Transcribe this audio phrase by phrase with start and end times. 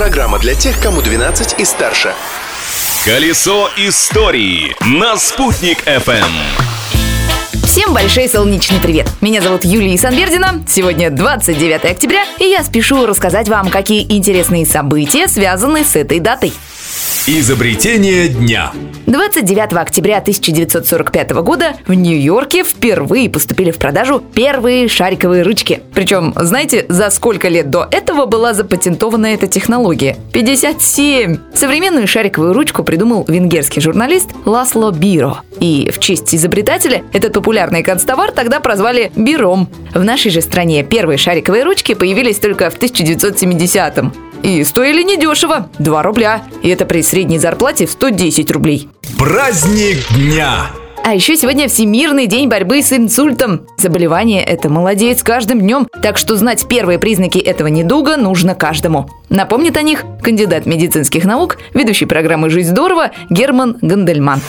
[0.00, 2.14] Программа для тех, кому 12 и старше.
[3.04, 6.24] Колесо истории на «Спутник FM.
[7.66, 9.10] Всем большой солнечный привет!
[9.20, 10.64] Меня зовут Юлия Санбердина.
[10.66, 16.54] Сегодня 29 октября, и я спешу рассказать вам, какие интересные события связаны с этой датой.
[17.26, 18.72] Изобретение дня.
[19.06, 25.82] 29 октября 1945 года в Нью-Йорке впервые поступили в продажу первые шариковые ручки.
[25.92, 30.16] Причем, знаете, за сколько лет до этого была запатентована эта технология?
[30.32, 31.36] 57!
[31.54, 35.42] Современную шариковую ручку придумал венгерский журналист Ласло Биро.
[35.60, 39.68] И в честь изобретателя этот популярный констовар тогда прозвали Биром.
[39.94, 44.29] В нашей же стране первые шариковые ручки появились только в 1970-м.
[44.42, 46.42] И стоили недешево– 2 рубля.
[46.62, 48.88] И это при средней зарплате в 110 рублей.
[49.18, 50.70] Праздник дня.
[51.02, 53.66] А еще сегодня Всемирный день борьбы с инсультом.
[53.78, 59.08] Заболевание это молодеет с каждым днем, так что знать первые признаки этого недуга нужно каждому.
[59.30, 64.40] Напомнит о них кандидат медицинских наук, ведущий программы «Жизнь здорово» Герман Гандельман.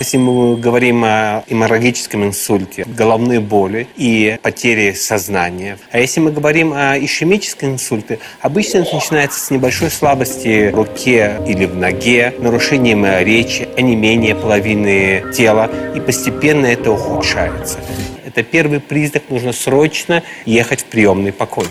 [0.00, 5.76] Если мы говорим о геморрагическом инсульте, головные боли и потери сознания.
[5.92, 11.36] А если мы говорим о ишемическом инсульте, обычно это начинается с небольшой слабости в руке
[11.46, 17.78] или в ноге, нарушением речи, онемения половины тела, и постепенно это ухудшается.
[18.24, 21.66] Это первый признак, нужно срочно ехать в приемный покой.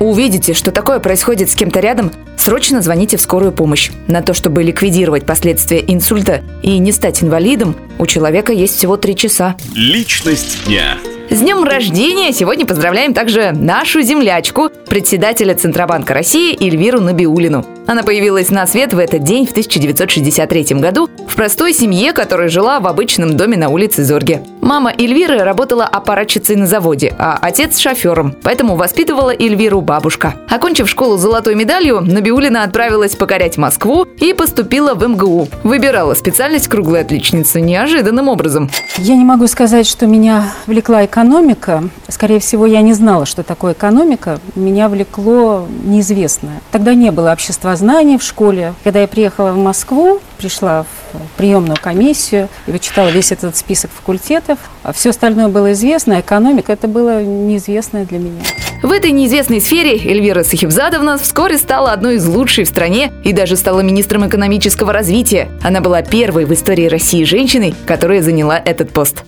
[0.00, 3.90] Увидите, что такое происходит с кем-то рядом, срочно звоните в скорую помощь.
[4.06, 9.16] На то, чтобы ликвидировать последствия инсульта и не стать инвалидом, у человека есть всего три
[9.16, 9.56] часа.
[9.74, 10.98] Личность дня.
[11.30, 17.66] С днем рождения сегодня поздравляем также нашу землячку, председателя Центробанка России Эльвиру Набиулину.
[17.88, 22.78] Она появилась на свет в этот день в 1963 году в простой семье, которая жила
[22.78, 24.42] в обычном доме на улице Зорге.
[24.60, 30.36] Мама Эльвиры работала аппаратчицей на заводе, а отец– шофером, поэтому воспитывала Эльвиру бабушка.
[30.48, 35.48] Окончив школу золотой медалью, Набиулина отправилась покорять Москву и поступила в МГУ.
[35.64, 38.70] Выбирала специальность круглой отличницы неожиданным образом.
[38.96, 41.84] Я не могу сказать, что меня влекла экономика.
[42.08, 44.38] Скорее всего, я не знала, что такое экономика.
[44.54, 46.60] Меня влекло неизвестное.
[46.70, 48.74] Тогда не было обществознания в школе.
[48.84, 54.58] Когда я приехала в Москву, пришла в приемную комиссию и вычитала весь этот список факультетов.
[54.82, 58.42] А все остальное было известно, экономика это было неизвестное для меня.
[58.82, 63.56] В этой неизвестной сфере Эльвира Сахибзадовна вскоре стала одной из лучших в стране и даже
[63.56, 65.48] стала министром экономического развития.
[65.62, 69.24] Она была первой в истории России женщиной, которая заняла этот пост.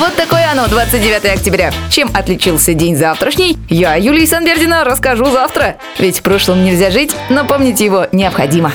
[0.00, 1.74] Вот такое оно, 29 октября.
[1.90, 5.76] Чем отличился день завтрашний, я, Юлия Санбердина, расскажу завтра.
[5.98, 8.72] Ведь в прошлом нельзя жить, но помнить его необходимо.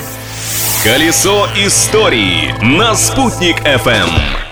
[0.84, 4.45] Колесо истории на «Спутник FM.